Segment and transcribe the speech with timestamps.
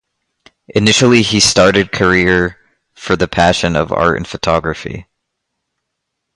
[0.69, 2.57] Initially he started career
[2.95, 5.05] for the passion of art and photography.